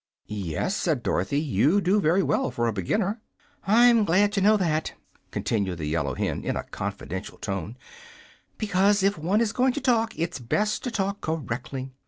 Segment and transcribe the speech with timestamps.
[0.25, 3.21] "Yes," said Dorothy, "you do very well, for a beginner."
[3.67, 4.93] "I'm glad to know that,"
[5.29, 7.77] continued the yellow hen, in a confidential tone;
[8.57, 11.91] "because, if one is going to talk, it's best to talk correctly.